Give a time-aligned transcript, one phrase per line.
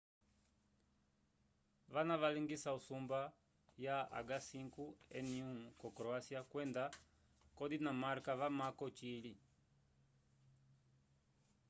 [1.93, 3.19] vana valingisa usumba
[3.85, 6.83] ya h5n1 ko croacia kwenda
[7.57, 9.33] ko dinamarca vamamko ocili